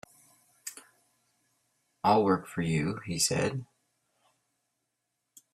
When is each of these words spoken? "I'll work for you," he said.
"I'll 2.03 2.23
work 2.23 2.47
for 2.47 2.63
you," 2.63 3.01
he 3.05 3.19
said. 3.19 3.67